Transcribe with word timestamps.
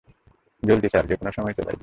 জলদি, 0.63 0.87
স্যার 0.87 1.05
যে 1.07 1.15
কোনো 1.15 1.31
সময় 1.31 1.53
চলে 1.53 1.69
আসবে। 1.69 1.79